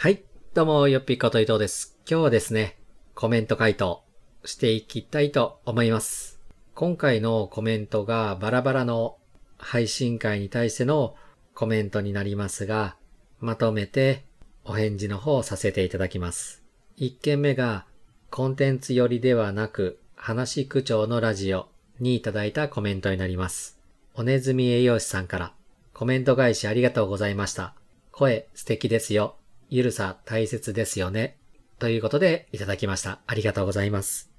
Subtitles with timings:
[0.00, 0.22] はい。
[0.54, 1.98] どうも、よっぴーこと伊藤です。
[2.08, 2.78] 今日はですね、
[3.16, 4.04] コメント回答
[4.44, 6.38] していきたいと思います。
[6.76, 9.16] 今回のコメントがバラバラの
[9.56, 11.16] 配信会に対しての
[11.52, 12.94] コメントになりますが、
[13.40, 14.24] まとめて
[14.64, 16.62] お返事の方させていただきます。
[16.98, 17.84] 1件目が、
[18.30, 21.66] コンテンツ寄りではなく、話口調のラジオ
[21.98, 23.80] にいただいたコメントになります。
[24.14, 25.52] おねずみ栄養士さんから、
[25.92, 27.74] コメント返しありがとうございました。
[28.12, 29.34] 声素敵ですよ。
[29.70, 31.36] ゆるさ大切ですよね。
[31.78, 33.18] ということでいただきました。
[33.26, 34.30] ありがとうございます。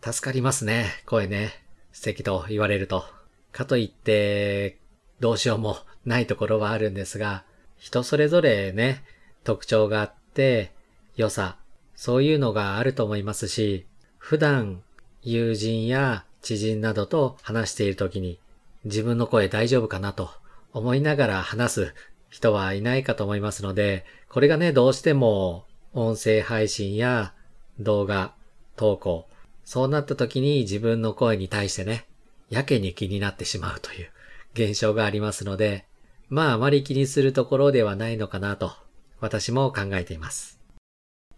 [0.00, 0.86] 助かりますね。
[1.04, 1.50] 声ね。
[1.90, 3.04] 素敵と言われると。
[3.50, 4.78] かといって、
[5.18, 7.44] どうしようもないところはあるんですが、
[7.76, 9.02] 人それぞれね、
[9.42, 10.70] 特徴があって、
[11.16, 11.56] 良さ、
[11.96, 13.84] そういうのがあると思いますし、
[14.18, 14.80] 普段
[15.22, 18.38] 友人や知人などと話しているときに
[18.84, 20.30] 自分の声大丈夫かなと
[20.72, 21.94] 思いながら話す
[22.36, 25.64] 人はいないかと思いますので、これがね、どうしても
[25.94, 27.32] 音声配信や
[27.80, 28.34] 動画、
[28.76, 29.26] 投稿、
[29.64, 32.04] そうなった時に自分の声に対してね、
[32.50, 34.10] やけに気になってしまうという
[34.52, 35.86] 現象がありますので、
[36.28, 38.70] まああまり気にするところではないのかなと、
[39.18, 40.60] 私も考えています。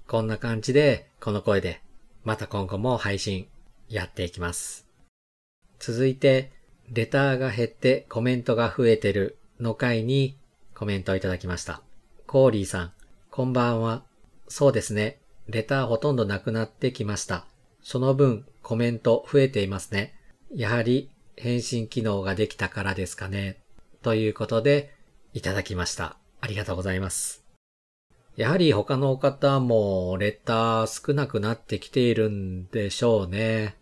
[0.09, 1.81] こんな感じで、この声で、
[2.25, 3.47] また今後も配信
[3.89, 4.85] やっていきます。
[5.79, 6.51] 続いて、
[6.91, 10.37] レターが減ってコメントが増えてるの回に
[10.79, 11.83] コメントをいただきました。
[12.29, 12.93] コーリーさん、
[13.33, 14.05] こんばんは。
[14.47, 15.19] そうですね。
[15.48, 17.47] レターほとんどなくなってきました。
[17.83, 20.15] その分、コメント増えていますね。
[20.55, 23.59] やはり、返信機能ができたからですかね。
[24.03, 24.95] ということで、
[25.34, 26.17] いただきました。
[26.41, 27.43] ありがとうございます。
[28.37, 33.75] やはり他の方もレター少なくなってきているんでしょうね。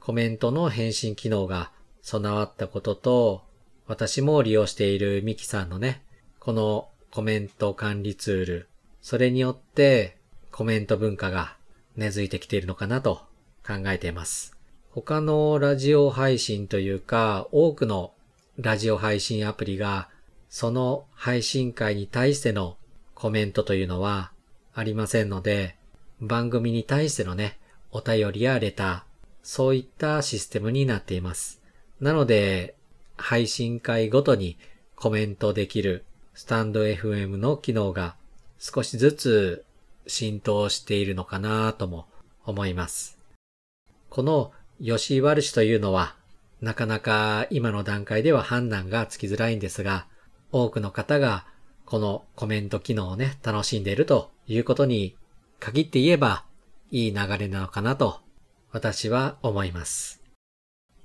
[0.00, 1.70] コメントの返信機能が
[2.02, 3.49] 備わったことと、
[3.90, 6.04] 私も利用しているミキさんのね、
[6.38, 8.68] このコメント管理ツール、
[9.02, 10.16] それによって
[10.52, 11.56] コメント文化が
[11.96, 13.22] 根付いてきているのかなと
[13.66, 14.56] 考えています。
[14.90, 18.12] 他のラジオ配信というか、多くの
[18.58, 20.08] ラジオ配信アプリが、
[20.48, 22.76] その配信会に対しての
[23.16, 24.30] コメントというのは
[24.72, 25.74] ありませんので、
[26.20, 27.58] 番組に対してのね、
[27.90, 29.02] お便りやレター、
[29.42, 31.60] そういったシステムになっています。
[32.00, 32.76] なので、
[33.20, 34.56] 配信会ごとに
[34.96, 36.04] コメントできる
[36.34, 38.16] スタンド FM の機能が
[38.58, 39.64] 少しずつ
[40.06, 42.06] 浸透しているのかなとも
[42.44, 43.18] 思います。
[44.08, 46.16] この吉ワルシというのは
[46.60, 50.06] なかなか今の段階では判断がつきづらいんですが、
[50.52, 51.46] 多くの方が
[51.86, 55.16] このコメント機能をね、楽しんでいるということに
[55.58, 56.44] 限って言えば
[56.90, 58.20] いい流れなのかなと
[58.72, 60.22] 私は思います。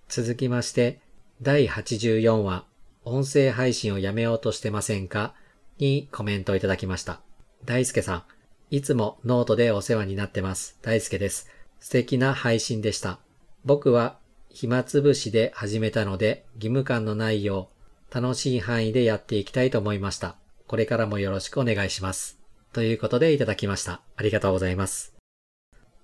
[0.09, 0.99] 続きまして、
[1.41, 2.63] 第84話、
[3.03, 5.33] 音声配信をやめようとしてませんか？
[5.79, 7.19] にコメントいただきました。
[7.65, 8.23] 大輔さん、
[8.71, 10.79] いつもノートでお世話になってます。
[10.81, 11.49] 大輔です。
[11.81, 13.19] 素敵な配信でした。
[13.65, 14.17] 僕は
[14.49, 17.67] 暇つぶしで始めたので義務感のないよ
[18.09, 20.37] う楽しい範囲でやっていきたいと思いました。
[20.67, 22.39] これからもよろしくお願いします。
[22.71, 23.99] ということでいただきました。
[24.15, 25.13] ありがとうございます。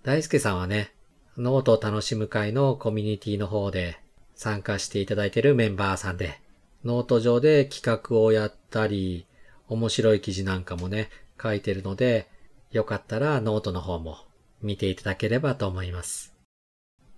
[0.04, 0.94] 大輔さんはね、
[1.38, 3.98] ノートを楽しむ会のコミュニティの方で
[4.42, 6.42] 参加していただいているメンバーさんで、
[6.84, 9.28] ノート上で企画をやったり、
[9.68, 12.28] 面白い記事なんかもね、書いてるので、
[12.72, 14.18] よかったらノートの方も
[14.64, 16.34] 見ていただければと思います。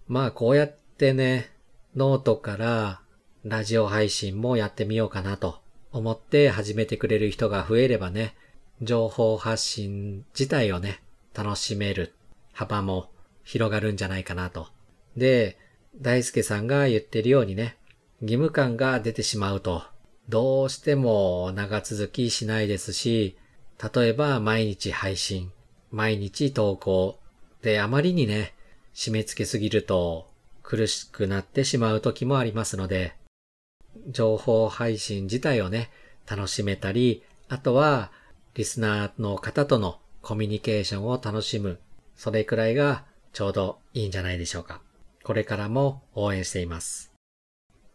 [0.10, 1.50] まあこうやってね、
[1.96, 3.00] ノートから
[3.46, 5.62] ラジオ配信もやってみようかなと
[5.94, 8.36] 思って始めてくれる人が増えればね、
[8.82, 11.02] 情報発信自体をね、
[11.34, 12.16] 楽しめる
[12.52, 13.10] 幅も
[13.46, 14.68] 広がるんじゃないかなと。
[15.16, 15.63] で、
[16.02, 17.78] 大輔さんが言ってるようにね、
[18.22, 19.84] 義務感が出てしまうと、
[20.30, 23.38] どうしても長続きしないですし、
[23.94, 25.52] 例えば毎日配信、
[25.92, 27.20] 毎日投稿
[27.62, 28.54] であまりにね、
[28.94, 30.28] 締め付けすぎると
[30.64, 33.14] 苦しくなってしまう時もありますので、
[34.08, 35.92] 情報配信自体をね、
[36.26, 38.12] 楽しめたり、あとは
[38.56, 41.80] リスナーの方とのコミュニケーションを楽しむ、
[42.16, 43.04] それくらいが
[43.34, 44.82] ちょうどいいんじゃないでしょうか。
[45.24, 47.14] これからも応援しています。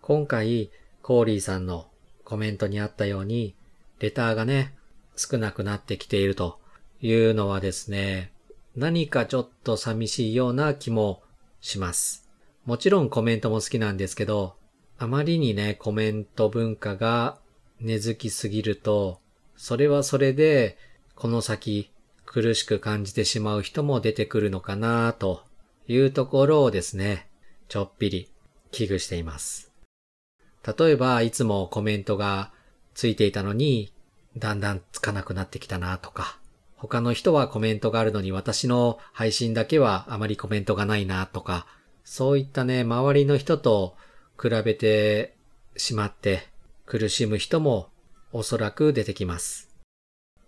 [0.01, 0.71] 今回、
[1.03, 1.89] コーリーさんの
[2.25, 3.55] コメントにあったように、
[4.01, 4.75] レターがね、
[5.17, 6.59] 少なくなってきていると
[7.03, 8.33] いうのはですね、
[8.77, 11.23] 何かちょっと寂しいような気も
[11.61, 12.29] します。
[12.65, 14.57] もちろんコメントも好きなんですけど、
[14.99, 17.39] あまりにね、コメント文化が
[17.81, 19.21] 根付きすぎると、
[19.57, 20.79] それはそれで、
[21.15, 21.91] この先
[22.25, 25.48] 苦しく感じてしまう人も出てくるのかなと
[25.89, 27.29] いうところをですね、
[27.69, 28.31] ちょっぴり
[28.71, 29.73] 危惧しています。
[30.79, 32.53] 例えば、いつもコメントが
[32.95, 33.93] ついていたのに、
[34.37, 36.39] だんだんつかなくなってきたなとか、
[36.77, 41.67] 他の人はコメントがあるのに私の配信だけはあまりコメントがないなとか、
[42.05, 43.97] そういったね、周りの人と
[44.41, 45.37] 比べて
[45.77, 46.49] しまって
[46.87, 47.89] 苦しむ人も
[48.33, 49.71] おそらく出てきます。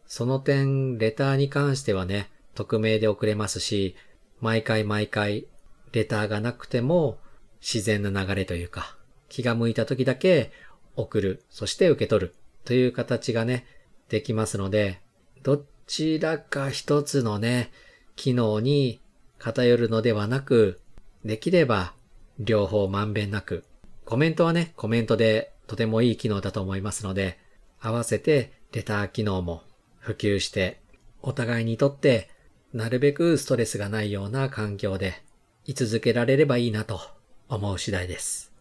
[0.07, 3.97] その点、レターに関してはね、匿名で送れますし、
[4.41, 5.47] 毎回毎回
[5.93, 7.19] レターがなくても
[7.61, 8.97] 自然な流れというか、
[9.29, 10.51] 気が向いた時だけ
[10.97, 12.35] 送る、そして受け取る。
[12.65, 13.67] という形がね、
[14.09, 15.01] できますので、
[15.43, 17.71] どちらか一つのね、
[18.17, 19.01] 機能に
[19.39, 20.81] 偏るのではなく、
[21.25, 21.95] できれば
[22.39, 23.65] 両方まんべんなく、
[24.05, 27.39] コメントはね、コメントでとてもいい機能だと思いますので、
[27.81, 29.63] 合わせてレター機能も
[29.99, 30.81] 普及して、
[31.23, 32.29] お互いにとって
[32.73, 35.25] なるべくストレスがないような環境で
[35.65, 37.01] 居続けられればいいなと
[37.49, 38.53] 思う次第です。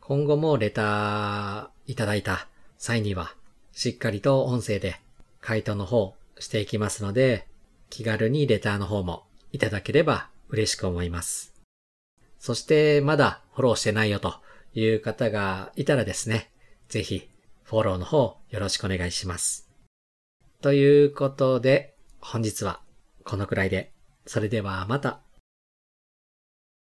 [0.00, 2.46] 今後もレターいただいた
[2.78, 3.34] 際には、
[3.72, 5.00] しっかりと音声で
[5.40, 7.48] 回答の方していきますので、
[7.90, 11.54] 気軽にレターの方もいただければ嬉しく思います。
[12.38, 14.34] そしてまだフォローしてないよと
[14.74, 16.52] いう方がいたらですね、
[16.88, 17.28] ぜひ
[17.64, 19.68] フォローの方よろしくお願いします。
[20.62, 22.83] ということで、本日は
[23.24, 23.90] このくらいで、
[24.26, 25.23] それではまた。